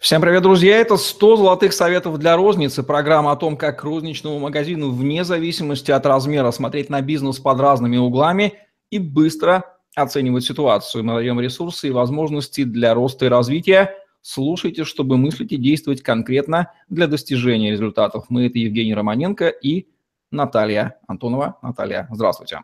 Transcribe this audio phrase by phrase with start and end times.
[0.00, 0.78] Всем привет, друзья!
[0.78, 2.82] Это 100 золотых советов для розницы.
[2.82, 7.96] Программа о том, как розничному магазину вне зависимости от размера смотреть на бизнес под разными
[7.96, 8.54] углами
[8.90, 9.64] и быстро
[9.96, 11.04] оценивать ситуацию.
[11.04, 13.94] Мы даем ресурсы и возможности для роста и развития.
[14.20, 18.26] Слушайте, чтобы мыслить и действовать конкретно для достижения результатов.
[18.28, 19.88] Мы– это Евгений Романенко и
[20.30, 21.58] Наталья Антонова.
[21.62, 22.60] Наталья, здравствуйте.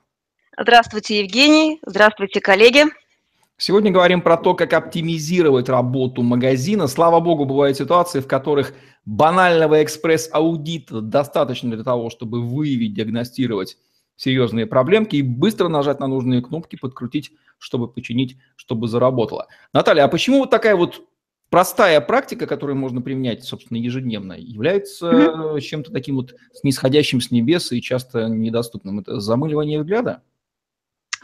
[0.59, 1.81] Здравствуйте, Евгений.
[1.87, 2.85] Здравствуйте, коллеги.
[3.61, 6.87] Сегодня говорим про то, как оптимизировать работу магазина.
[6.87, 8.73] Слава богу, бывают ситуации, в которых
[9.05, 13.77] банального экспресс-аудита достаточно для того, чтобы выявить, диагностировать
[14.17, 19.46] серьезные проблемки и быстро нажать на нужные кнопки, подкрутить, чтобы починить, чтобы заработало.
[19.75, 21.03] Наталья, а почему вот такая вот
[21.51, 25.61] простая практика, которую можно применять, собственно, ежедневно, является mm-hmm.
[25.61, 29.01] чем-то таким вот снисходящим с небес и часто недоступным?
[29.01, 30.23] Это замыливание взгляда?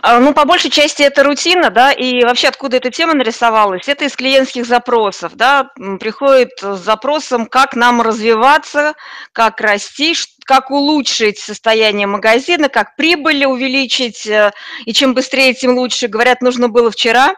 [0.03, 3.89] А, ну, по большей части это рутина, да, и вообще откуда эта тема нарисовалась?
[3.89, 8.95] Это из клиентских запросов, да, приходит с запросом, как нам развиваться,
[9.33, 14.53] как расти, как улучшить состояние магазина, как прибыль увеличить, э,
[14.85, 16.09] и чем быстрее, тем лучше.
[16.09, 17.35] Говорят, нужно было вчера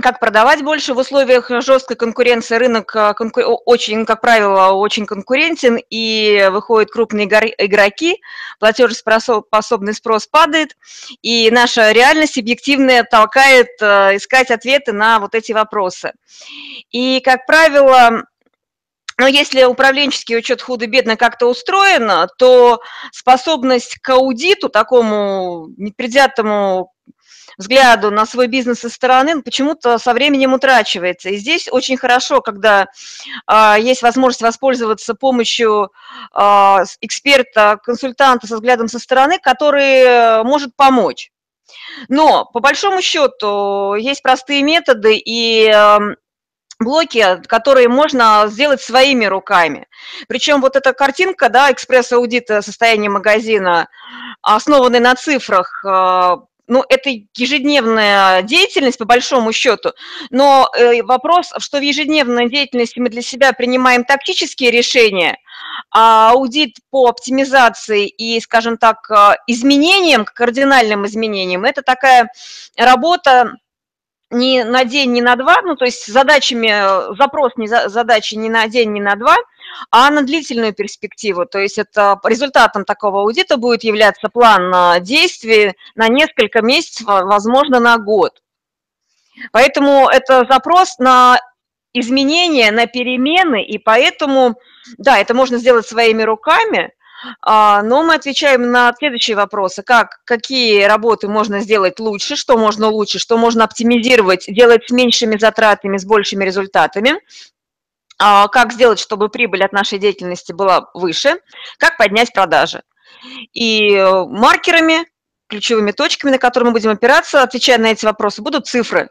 [0.00, 2.56] как продавать больше в условиях жесткой конкуренции.
[2.56, 3.40] Рынок э, конку...
[3.40, 8.20] очень, как правило, очень конкурентен, и выходят крупные игроки,
[8.60, 10.76] платежеспособный спрос падает,
[11.22, 16.12] и наша реальность объективная толкает э, искать ответы на вот эти вопросы.
[16.90, 18.24] И, как правило,
[19.18, 26.92] но если управленческий учет худо-бедно как-то устроен, то способность к аудиту, такому непредвзятому
[27.58, 31.28] взгляду на свой бизнес со стороны почему-то со временем утрачивается.
[31.30, 32.86] И здесь очень хорошо, когда
[33.46, 35.90] э, есть возможность воспользоваться помощью
[36.34, 36.40] э,
[37.00, 41.30] эксперта, консультанта со взглядом со стороны, который может помочь.
[42.08, 45.98] Но по большому счету есть простые методы и э,
[46.78, 49.88] блоки, которые можно сделать своими руками.
[50.28, 53.88] Причем вот эта картинка, да, экспресс-аудита состояния магазина,
[54.42, 55.84] основанный на цифрах,
[56.68, 59.92] ну, это ежедневная деятельность, по большому счету,
[60.30, 65.38] но э, вопрос, что в ежедневной деятельности мы для себя принимаем тактические решения,
[65.90, 72.30] а аудит по оптимизации и, скажем так, э, изменениям, кардинальным изменениям, это такая
[72.76, 73.54] работа
[74.30, 78.34] не на день, не на два, ну, то есть задачами, э, запрос не за, задачи
[78.34, 79.36] не на день, не на два–
[79.90, 81.46] а на длительную перспективу.
[81.46, 87.98] То есть это результатом такого аудита будет являться план действий на несколько месяцев, возможно, на
[87.98, 88.40] год.
[89.52, 91.38] Поэтому это запрос на
[91.92, 94.56] изменения, на перемены, и поэтому,
[94.98, 96.92] да, это можно сделать своими руками,
[97.42, 99.82] а, но мы отвечаем на следующие вопросы.
[99.82, 105.36] Как, какие работы можно сделать лучше, что можно лучше, что можно оптимизировать, делать с меньшими
[105.36, 107.20] затратами, с большими результатами.
[108.20, 111.40] А, как сделать, чтобы прибыль от нашей деятельности была выше,
[111.78, 112.82] как поднять продажи.
[113.52, 115.06] И э, маркерами,
[115.48, 119.08] ключевыми точками, на которые мы будем опираться, отвечая на эти вопросы, будут цифры.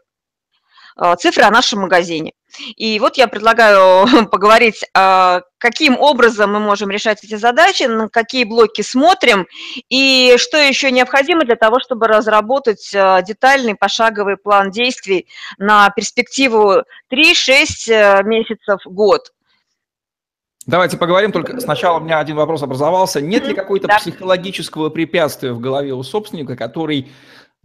[0.98, 2.34] А, цифры о нашем магазине.
[2.76, 8.46] И вот я предлагаю поговорить, а, каким образом мы можем решать эти задачи, на какие
[8.46, 9.46] блоки смотрим,
[9.90, 15.28] и что еще необходимо для того, чтобы разработать а, детальный пошаговый план действий
[15.60, 19.32] на перспективу 3-6 э, месяцев, год.
[20.66, 23.22] Давайте поговорим, только сначала у меня один вопрос образовался.
[23.22, 24.00] Нет ли какого-то да.
[24.00, 27.10] психологического препятствия в голове у собственника, который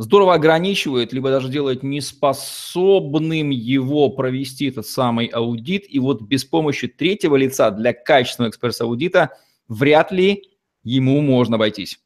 [0.02, 5.84] здорово ограничивает, либо даже делает неспособным его провести этот самый аудит.
[5.88, 9.30] И вот без помощи третьего лица для качественного экспресс-аудита
[9.68, 10.44] вряд ли
[10.82, 12.00] ему можно обойтись.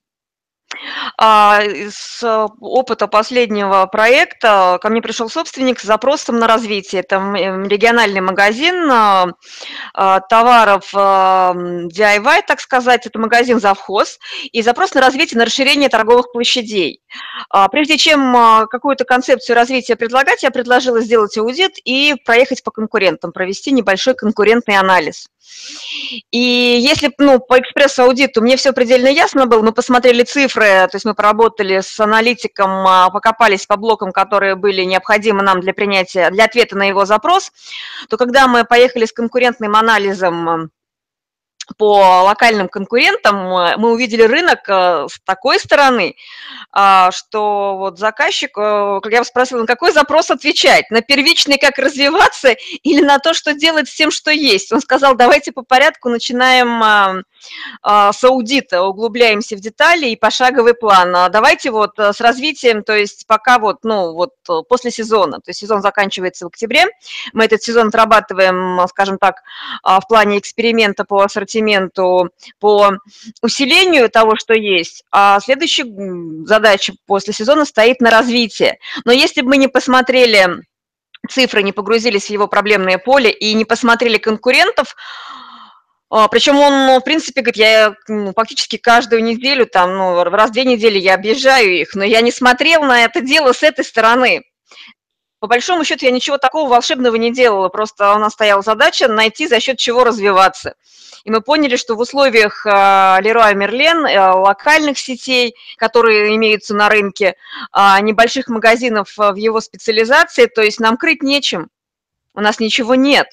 [1.19, 1.61] А,
[1.91, 2.23] с
[2.61, 7.01] опыта последнего проекта ко мне пришел собственник с запросом на развитие.
[7.01, 9.29] Это региональный магазин а,
[9.95, 14.19] а, товаров DIY, так сказать, это магазин завхоз,
[14.53, 17.01] и запрос на развитие, на расширение торговых площадей.
[17.71, 23.73] Прежде чем какую-то концепцию развития предлагать, я предложила сделать аудит и проехать по конкурентам, провести
[23.73, 25.29] небольшой конкурентный анализ.
[26.31, 31.05] И если ну, по экспресс-аудиту мне все предельно ясно было, мы посмотрели цифры, то есть
[31.05, 36.45] мы поработали с аналитиком, а, покопались по блокам, которые были необходимы нам для принятия, для
[36.45, 37.53] ответа на его запрос,
[38.09, 40.71] то когда мы поехали с конкурентным анализом
[41.77, 43.37] по локальным конкурентам,
[43.81, 46.17] мы увидели рынок с такой стороны,
[46.73, 50.91] а, что вот заказчик, как я спросила, на какой запрос отвечать?
[50.91, 54.73] На первичный, как развиваться, или на то, что делать с тем, что есть?
[54.73, 57.23] Он сказал, давайте по порядку начинаем
[57.83, 61.15] а, с аудита, углубляемся в детали и пошаговый план.
[61.15, 65.39] А давайте вот э, с развитием, то есть пока вот, ну, вот э, после сезона,
[65.39, 66.87] то есть сезон заканчивается в октябре,
[67.33, 69.43] мы этот сезон отрабатываем, скажем так,
[69.83, 71.56] а, в плане эксперимента по ассортименту,
[72.59, 72.93] по
[73.43, 75.87] усилению того, что есть, а следующая
[76.45, 78.79] задача после сезона стоит на развитие.
[79.05, 80.63] Но если бы мы не посмотрели
[81.29, 84.95] цифры, не погрузились в его проблемное поле и не посмотрели конкурентов,
[86.09, 90.51] а, Причем он, ну, в принципе, говорит, я ну, фактически каждую неделю, там, ну, раз
[90.51, 93.85] в две недели я объезжаю их, но я не смотрел на это дело с этой
[93.85, 94.43] стороны.
[95.41, 99.49] По большому счету я ничего такого волшебного не делала, просто у нас стояла задача найти,
[99.49, 100.75] за счет чего развиваться.
[101.27, 107.35] И мы поняли, что в условиях Леруа Мерлен, э, локальных сетей, которые имеются на рынке,
[107.73, 111.69] а, небольших магазинов в его специализации, то есть нам крыть нечем,
[112.33, 113.27] у нас ничего нет.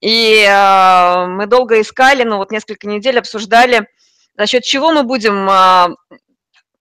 [0.00, 3.86] И э, мы долго искали, ну вот несколько недель обсуждали,
[4.38, 5.88] за счет чего мы будем, э,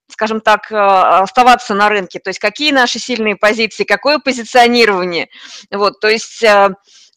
[0.08, 5.28] скажем так, э, оставаться на рынке, то есть какие наши сильные позиции, какое позиционирование.
[5.70, 6.70] Вот, то есть э,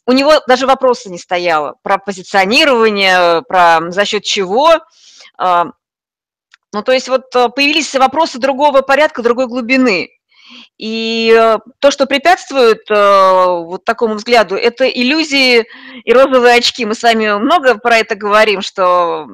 [0.06, 4.80] у него даже вопроса не стояло про позиционирование, про за счет чего.
[5.38, 5.64] Э,
[6.72, 10.10] ну, то есть вот э, появились вопросы другого порядка, другой глубины.
[10.78, 15.64] И э, то, что препятствует э, вот такому взгляду, это иллюзии
[16.04, 16.84] и розовые очки.
[16.84, 19.28] Мы с вами много про это говорим, что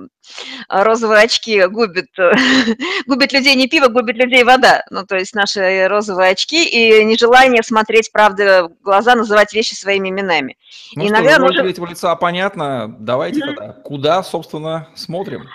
[0.69, 2.09] розовые очки губят,
[3.07, 4.85] губят людей не пиво, губит людей вода.
[4.91, 10.11] Ну, то есть наши розовые очки и нежелание смотреть правды в глаза, называть вещи своими
[10.11, 10.57] именами.
[10.95, 11.63] Ну Иногда что, нужно...
[11.63, 12.95] третьего лица понятно.
[12.99, 13.55] Давайте mm-hmm.
[13.55, 15.49] тогда, куда, собственно, смотрим?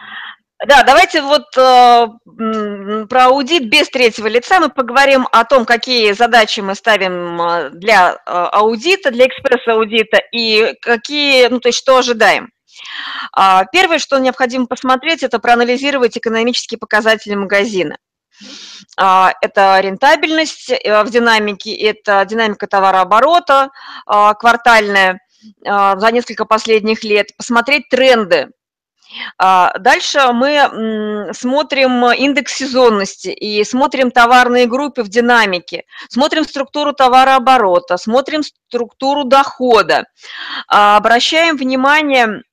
[0.65, 2.07] Да, давайте вот э,
[3.09, 8.13] про аудит без третьего лица мы поговорим о том, какие задачи мы ставим э, для
[8.13, 12.49] э, аудита, для экспресс-аудита и какие, ну то есть что ожидаем.
[13.33, 17.97] А, первое, что необходимо посмотреть, это проанализировать экономические показатели магазина.
[18.97, 23.69] А, это рентабельность э, в динамике, это динамика товарооборота
[24.05, 25.19] а, квартальная
[25.65, 28.47] за несколько последних лет, посмотреть тренды
[29.37, 38.43] дальше мы смотрим индекс сезонности и смотрим товарные группы в динамике, смотрим структуру товарооборота, смотрим
[38.43, 40.05] структуру дохода,
[40.67, 42.43] а, обращаем внимание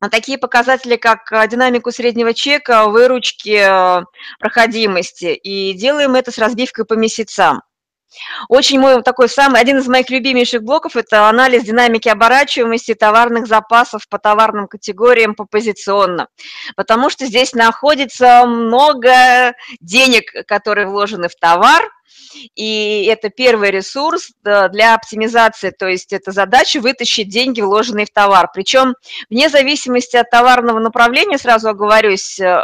[0.00, 4.04] на такие показатели, как а, динамику среднего чека, выручки,
[4.38, 7.62] проходимости, и делаем это с разбивкой по месяцам.
[8.48, 14.08] Очень мой такой самый, один из моих любимейших блоков– это анализ динамики оборачиваемости товарных запасов
[14.08, 16.28] по товарным категориям по позиционно,
[16.76, 21.90] потому что здесь находится много денег, которые вложены в товар,
[22.54, 28.50] и это первый ресурс для оптимизации, то есть это задача вытащить деньги, вложенные в товар.
[28.52, 28.94] Причем
[29.30, 32.62] вне зависимости от товарного направления, сразу оговорюсь, э,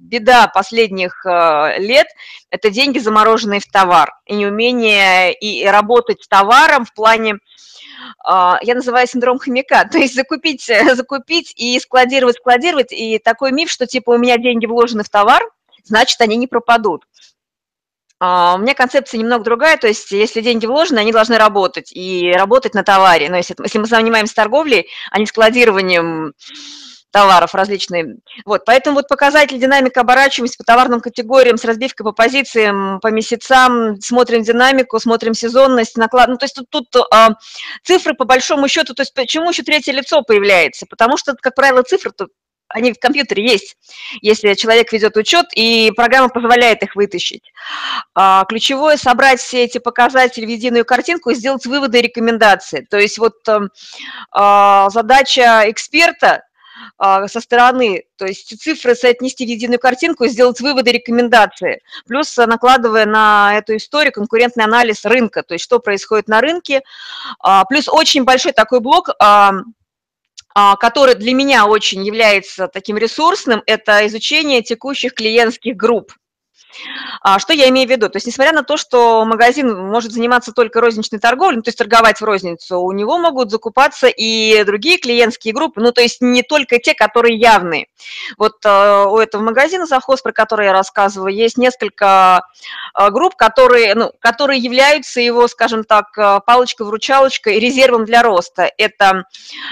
[0.00, 2.06] беда последних э, лет–
[2.50, 7.38] это деньги, замороженные в товар, и неумение и работать с товаром в плане э,
[8.62, 13.86] я называю синдром хомяка, то есть закупить, закупить и складировать, складировать, и такой миф, что
[13.86, 15.42] типа у меня деньги вложены в товар,
[15.84, 17.04] значит, они не пропадут.
[18.20, 22.30] А, у меня концепция немного другая, то есть если деньги вложены, они должны работать и
[22.32, 23.30] работать на товаре.
[23.30, 26.34] Но если, если мы занимаемся торговлей, а не складированием
[27.10, 28.16] товаров различные.
[28.44, 34.00] Вот, поэтому вот показатель динамика оборачиваемости по товарным категориям с разбивкой по позициям, по месяцам,
[34.00, 36.28] смотрим динамику, смотрим сезонность, наклад.
[36.28, 37.30] Ну, то есть тут, тут а,
[37.82, 40.86] цифры по большому счету, то есть почему еще третье лицо появляется?
[40.88, 42.30] Потому что, как правило, цифры тут
[42.70, 43.76] они в компьютере есть,
[44.22, 47.42] если человек ведет учет, и программа позволяет их вытащить.
[48.14, 52.86] А, ключевое– собрать все эти показатели в единую картинку и сделать выводы и рекомендации.
[52.88, 53.70] То есть вот эм,
[54.30, 56.44] а, задача эксперта
[56.96, 61.82] а, со стороны, то есть цифры соотнести в единую картинку и сделать выводы и рекомендации,
[62.06, 66.82] плюс накладывая на эту историю конкурентный анализ рынка, то есть что происходит на рынке,
[67.68, 69.52] плюс очень большой такой блок а,
[70.54, 76.12] который для меня очень является таким ресурсным, это изучение текущих клиентских групп.
[77.22, 78.08] А, что я имею в виду?
[78.08, 81.78] То есть, несмотря на то, что магазин может заниматься только розничной торговлей, ну, то есть
[81.78, 86.42] торговать в розницу, у него могут закупаться и другие клиентские группы, ну, то есть не
[86.42, 87.86] только те, которые явные.
[88.38, 92.42] Вот э, у этого магазина «Завхоз», про который я рассказываю, есть несколько
[92.98, 98.70] э, групп, которые, ну, которые являются его, скажем так, э, палочкой-вручалочкой, резервом для роста.
[98.78, 99.24] Это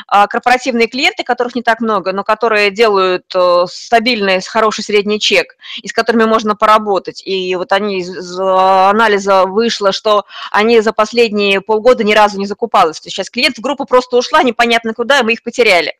[0.06, 3.32] корпоративные клиенты, которых не так много, но которые делают
[3.66, 6.87] стабильный, хороший средний чек, и с которыми можно поработать.
[7.24, 13.00] И вот они из анализа вышло, что они за последние полгода ни разу не закупались.
[13.00, 15.94] То есть сейчас клиент в группу просто ушла непонятно куда, и мы их потеряли.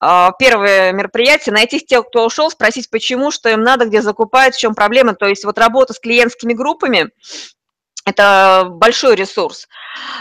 [0.00, 4.58] А, первое мероприятие, найти тех, кто ушел, спросить, почему, что им надо, где закупают, в
[4.58, 5.14] чем проблема.
[5.14, 7.10] То есть вот работа с клиентскими группами,
[8.08, 9.68] это большой ресурс.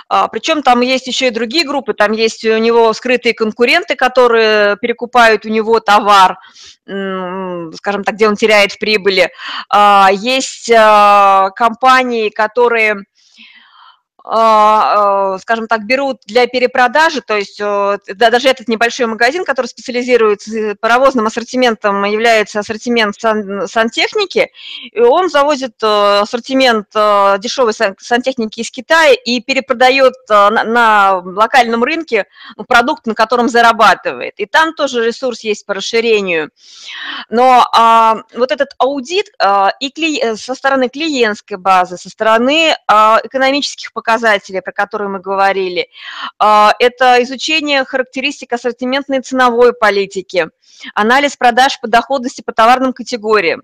[0.09, 4.77] А, Причем там есть еще и другие группы, там есть у него скрытые конкуренты, которые
[4.77, 6.37] перекупают у него товар,
[6.85, 9.29] скажем так, где он теряет в прибыли.
[9.69, 13.16] А, есть компании, которые а, а,
[14.29, 21.27] скажем так, берут для перепродажи, то есть да, даже этот небольшой магазин, который специализируется паровозным
[21.27, 24.51] ассортиментом, является ассортимент сан, сантехники,
[24.91, 31.13] и он завозит э, ассортимент э, дешевой сантехники из Китая и перепродает э, на, на
[31.17, 32.25] локальном рынке
[32.67, 34.33] продукт, на котором зарабатывает.
[34.37, 36.49] И там тоже ресурс есть по расширению.
[37.29, 43.19] Но а, вот этот аудит а, и кли, со стороны клиентской базы, со стороны а,
[43.23, 45.89] экономических показателей, показатели, про которые мы говорили.
[46.39, 50.49] А, это изучение характеристик ассортиментной ценовой политики,
[50.95, 53.61] анализ продаж по доходности по товарным категориям.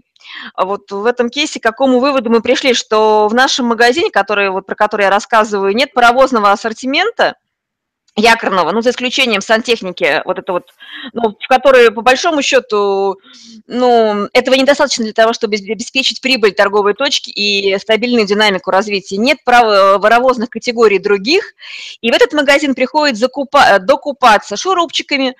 [0.57, 4.65] Вот в этом кейсе к какому выводу мы пришли, что в нашем магазине, который, вот,
[4.65, 7.35] про который я рассказываю, нет паровозного ассортимента,
[8.15, 10.69] якорного, ну, за исключением сантехники, вот это вот,
[11.13, 13.17] ну, в которые, по большому счету,
[13.67, 19.17] ну, этого недостаточно для того, чтобы обеспечить прибыль торговой точки и стабильную динамику развития.
[19.17, 19.99] Нет прав...
[19.99, 21.53] воровозных категорий других,
[22.01, 23.79] и в этот магазин приходит закупа...
[23.79, 25.35] докупаться шурупчиками,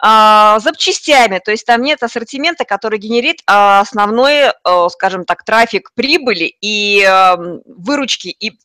[0.00, 4.52] а, запчастями, то есть там нет ассортимента, который генерит основной,
[4.90, 7.08] скажем так, трафик прибыли и
[7.64, 8.58] выручки, и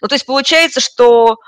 [0.00, 1.38] ну, то есть получается, что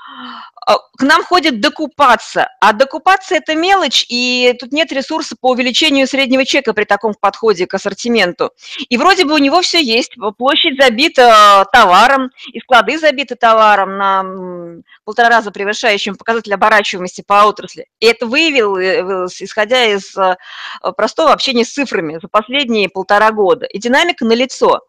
[0.67, 6.07] а, к нам ходят докупаться, а докупаться– это мелочь, и тут нет ресурса по увеличению
[6.07, 8.51] среднего чека при таком подходе к ассортименту.
[8.89, 14.81] И вроде бы у него все есть, площадь забита товаром, и склады забиты товаром на
[15.03, 17.87] полтора раза превышающим показатель оборачиваемости по отрасли.
[17.99, 20.35] И это выявил, э, исходя из э,
[20.97, 23.65] простого общения с цифрами за последние полтора года.
[23.67, 24.81] И динамика налицо.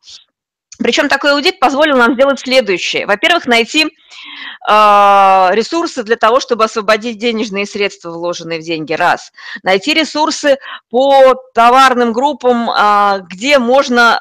[0.79, 3.07] Причем такой аудит позволил нам сделать следующее.
[3.07, 3.89] Во-первых, найти э,
[4.69, 9.33] ресурсы для того, чтобы освободить денежные средства, вложенные в деньги, раз.
[9.63, 10.59] Найти ресурсы
[10.91, 14.21] по товарным группам, э, где можно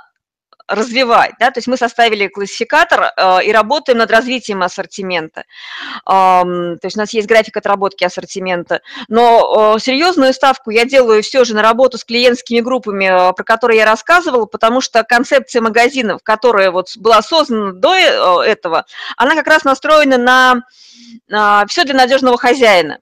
[0.68, 1.34] развивать.
[1.40, 1.52] Да?
[1.52, 5.42] То есть мы составили классификатор э, и работаем над развитием ассортимента.
[5.42, 8.82] Э, то есть у нас есть график отработки ассортимента.
[9.08, 13.44] Но э, серьезную ставку я делаю все же на работу с клиентскими группами, э, про
[13.44, 18.86] которые я рассказывала, потому что концепция магазинов, которая вот была создана до э, этого,
[19.18, 20.64] она как раз настроена на
[21.30, 23.00] э, все для надежного хозяина.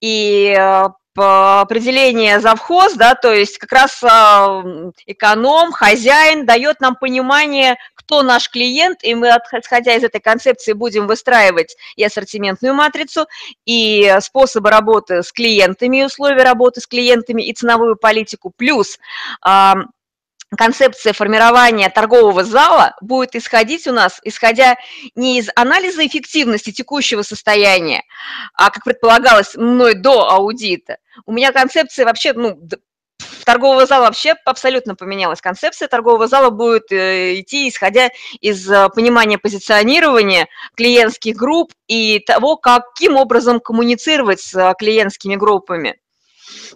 [0.00, 0.88] И э,
[1.20, 4.62] определение завхоз, да, то есть как раз а,
[5.06, 11.06] эконом, хозяин дает нам понимание, кто наш клиент, и мы, исходя из этой концепции, будем
[11.06, 13.26] выстраивать и ассортиментную матрицу,
[13.66, 18.98] и способы работы с клиентами, условия работы с клиентами, и ценовую политику, плюс
[19.42, 19.74] а,
[20.56, 24.76] концепция формирования торгового зала будет исходить у нас, исходя
[25.14, 28.02] не из анализа эффективности текущего состояния,
[28.54, 30.98] а, как предполагалось мной до аудита.
[31.26, 32.58] У меня концепция вообще, ну,
[33.48, 35.40] торгового зала вообще абсолютно поменялась.
[35.40, 38.10] Концепция торгового зала будет э, идти, исходя
[38.42, 45.98] из э, понимания позиционирования клиентских групп и того, каким образом коммуницировать с э, клиентскими группами.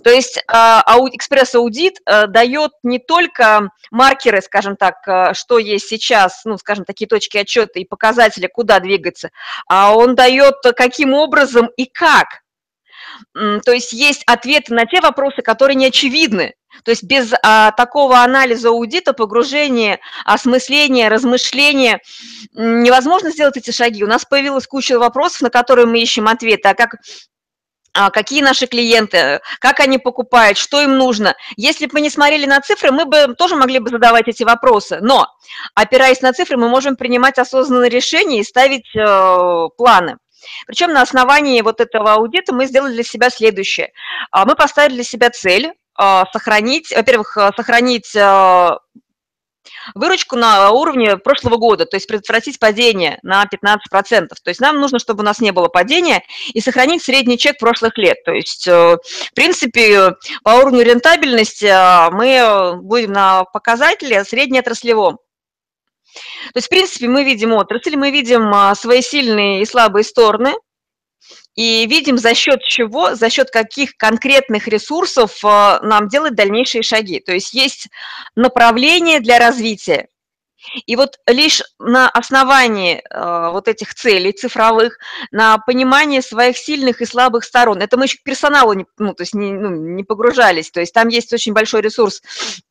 [0.04, 0.82] То есть а,
[1.12, 7.80] экспресс-аудит дает не только маркеры, скажем так, что есть сейчас, ну, скажем, такие точки отчета
[7.80, 9.30] и показатели, куда двигаться,
[9.66, 12.41] а он дает, каким образом и как.
[13.34, 16.54] То есть есть ответы на те вопросы, которые не очевидны.
[16.84, 22.00] То есть без а, такого анализа аудита, погружения, осмысления, размышления
[22.54, 24.02] невозможно сделать эти шаги.
[24.02, 26.68] У нас появилась куча вопросов, на которые мы ищем ответы.
[26.68, 26.96] А как
[27.94, 31.34] а, какие наши клиенты, как они покупают, что им нужно.
[31.56, 34.98] Если бы мы не смотрели на цифры, мы бы тоже могли бы задавать эти вопросы.
[35.02, 35.26] Но,
[35.74, 40.16] опираясь на цифры, мы можем принимать осознанные решения и ставить э, планы.
[40.66, 43.92] Причем на основании вот этого аудита мы сделали для себя следующее.
[44.30, 48.70] А, мы поставили для себя цель э, сохранить, во-первых, э, сохранить э,
[49.94, 54.28] выручку на уровне прошлого года, то есть предотвратить падение на 15%.
[54.28, 56.22] То есть нам нужно, чтобы у нас не было падения
[56.52, 58.22] и сохранить средний чек прошлых лет.
[58.24, 65.18] То есть, э, в принципе, по уровню рентабельности э, мы будем на показателе среднеотраслевом.
[66.52, 70.54] То есть, в принципе, мы видим отрасль, мы видим э, свои сильные и слабые стороны,
[71.54, 77.20] и видим, за счет чего, за счет каких конкретных ресурсов э, нам делать дальнейшие шаги.
[77.20, 77.88] То есть есть
[78.34, 80.08] направление для развития.
[80.86, 84.98] И вот лишь на основании э, вот этих целей цифровых,
[85.30, 89.22] на понимании своих сильных и слабых сторон, это мы еще к персоналу не, ну, то
[89.22, 92.62] есть не, ну, не погружались, то есть там есть очень большой ресурс а,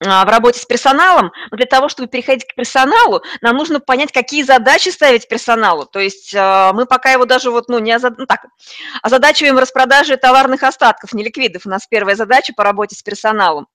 [0.00, 4.42] в работе с персоналом, но для того, чтобы переходить к персоналу, нам нужно понять, какие
[4.42, 5.84] задачи ставить персоналу.
[5.84, 8.16] То есть а, мы пока его даже вот, ну, не озад...
[8.16, 8.46] ну, так,
[9.02, 11.66] озадачиваем распродажи товарных остатков, не ликвидов.
[11.66, 13.66] У нас первая задача по работе с персоналом.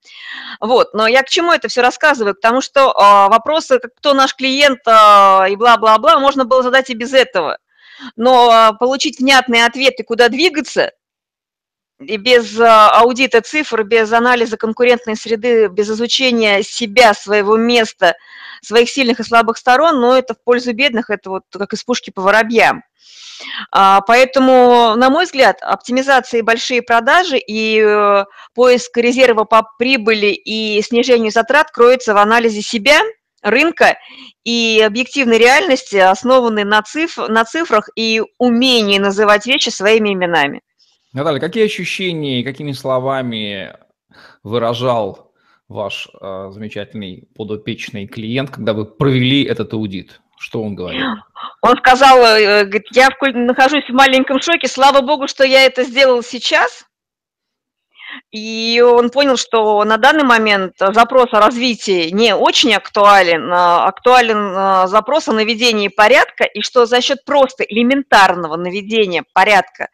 [0.59, 2.33] Вот, но я к чему это все рассказываю?
[2.33, 7.13] К тому, что э, вопросы, кто наш клиент и бла-бла-бла, можно было задать и без
[7.13, 7.59] этого.
[8.15, 10.91] Но получить внятные ответы, куда двигаться–
[11.99, 18.15] и без а, аудита цифр, без анализа конкурентной среды, без изучения себя, своего места,
[18.61, 22.09] своих сильных и слабых сторон, но это в пользу бедных, это вот как из пушки
[22.09, 22.83] по воробьям.
[23.71, 30.27] А, поэтому, на мой взгляд, оптимизация и большие продажи и э, поиск резерва по прибыли
[30.27, 33.01] и снижению затрат кроется в анализе себя,
[33.41, 33.97] рынка
[34.43, 40.61] и объективной реальности, основанной на, циф на цифрах и умении называть вещи своими именами.
[41.15, 43.73] Наталья, какие ощущения и какими словами
[44.43, 45.31] выражал
[45.69, 50.19] ваш э, замечательный подопечный клиент, когда вы провели этот аудит?
[50.37, 51.05] Что он говорил?
[51.61, 56.21] Он сказал, э, говорит, я нахожусь в маленьком шоке, слава богу, что я это сделал
[56.21, 56.85] сейчас.
[58.31, 64.53] И он понял, что на данный момент запрос о развитии не очень актуален, а актуален
[64.53, 69.87] э, запрос о наведении порядка, и что за счет просто элементарного наведения порядка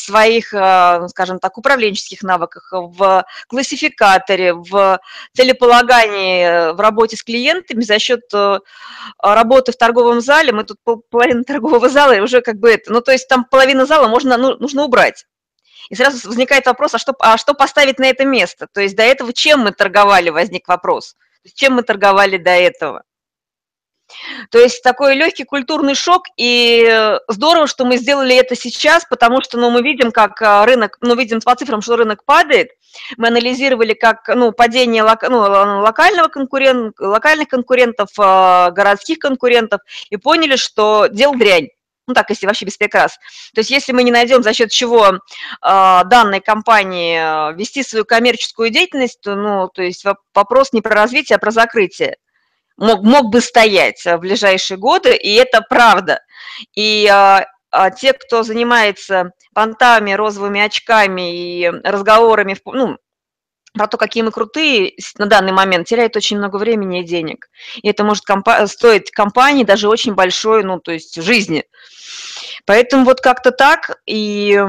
[0.00, 5.00] своих, э, скажем так, управленческих навыках, в классификаторе, в
[5.34, 8.58] целеполагании, э, в работе с клиентами за счет э,
[9.22, 10.52] работы в торговом зале.
[10.52, 10.78] Мы тут
[11.10, 14.56] половина торгового зала уже как бы это, ну то есть там половина зала можно, ну,
[14.56, 15.26] нужно убрать.
[15.90, 18.68] И сразу возникает вопрос, а что, а что поставить на это место?
[18.72, 21.16] То есть до этого чем мы торговали, возник вопрос.
[21.54, 23.02] Чем мы торговали до этого?
[24.50, 29.58] То есть такой легкий культурный шок, и здорово, что мы сделали это сейчас, потому что
[29.58, 32.70] ну, мы видим, как а, рынок, ну, видим по цифрам, что рынок падает,
[33.16, 40.56] мы анализировали как ну, падение лок, ну, локального конкурент, локальных конкурентов, городских конкурентов, и поняли,
[40.56, 41.68] что дел дрянь.
[42.06, 43.18] Ну так, если вообще без прикрас.
[43.54, 45.18] То есть если мы не найдем за счет чего э,
[45.62, 51.38] данной компании вести свою коммерческую деятельность, то, ну, то есть вопрос не про развитие, а
[51.38, 52.16] про закрытие
[52.80, 56.20] мог, мог бы стоять в ближайшие годы, и это правда.
[56.74, 62.98] И а, а те, кто занимается понтами, розовыми очками и разговорами, ну,
[63.72, 67.48] про то, какие мы крутые на данный момент, теряют очень много времени и денег.
[67.76, 71.64] И это может компа- стоить компании даже очень большой, ну, то есть жизни.
[72.66, 74.00] Поэтому вот как-то так.
[74.06, 74.60] И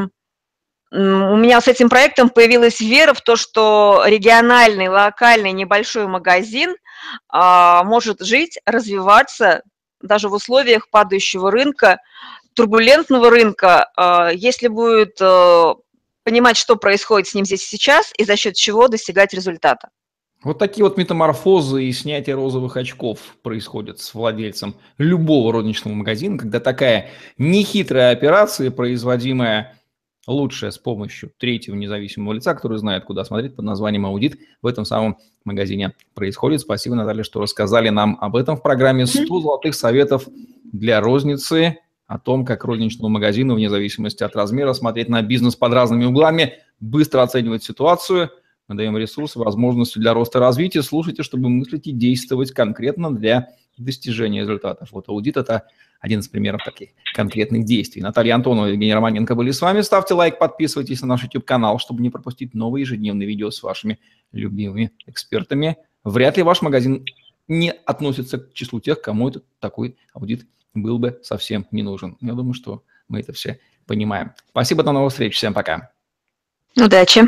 [0.92, 6.76] у меня с этим проектом появилась вера в то, что региональный, локальный небольшой магазин
[7.32, 9.64] может жить, развиваться
[10.02, 12.00] даже в условиях падающего рынка,
[12.54, 15.74] турбулентного рынка, а, если будет э,
[16.24, 19.90] понимать, что происходит с ним здесь и сейчас, и за счет чего достигать результата.
[20.44, 26.60] Вот такие вот метаморфозы и снятие розовых очков происходят с владельцем любого розничного магазина, когда
[26.60, 29.78] такая нехитрая операция, производимая
[30.28, 34.86] лучшее с помощью третьего независимого лица, который знает, куда смотреть под названием аудит, в этом
[34.86, 36.62] самом магазине происходит.
[36.62, 40.28] Спасибо, Наталья, что рассказали нам об этом в программе «100 золотых советов
[40.72, 41.78] для розницы»,
[42.12, 46.56] о том, как розничному магазину, вне зависимости от размера, смотреть на бизнес под разными углами,
[46.82, 48.32] быстро оценивать ситуацию.
[48.68, 50.82] Мы даем ресурсы, возможности для роста и развития.
[50.82, 53.52] Слушайте, чтобы мыслить и действовать конкретно для
[53.84, 54.90] достижения результатов.
[54.92, 55.68] Вот аудит– это
[56.00, 58.02] один из примеров таких конкретных действий.
[58.02, 59.82] Наталья Антонова и Евгений Романенко были с вами.
[59.82, 64.00] Ставьте лайк, подписывайтесь на наш YouTube-канал, чтобы не пропустить новые ежедневные видео с вашими
[64.32, 65.78] любимыми экспертами.
[66.04, 67.06] Вряд ли ваш магазин
[67.48, 72.18] не относится к числу тех, кому этот такой аудит был бы совсем не нужен.
[72.22, 74.32] Я думаю, что мы это все понимаем.
[74.50, 75.36] Спасибо, до новых встреч.
[75.36, 75.92] Всем пока.
[76.78, 77.24] Удачи.